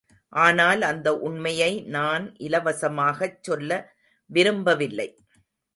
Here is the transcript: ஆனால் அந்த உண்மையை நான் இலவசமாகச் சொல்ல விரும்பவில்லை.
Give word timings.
ஆனால் 0.29 0.81
அந்த 0.81 1.17
உண்மையை 1.17 1.81
நான் 1.81 2.31
இலவசமாகச் 2.39 3.39
சொல்ல 3.41 3.71
விரும்பவில்லை. 4.25 5.09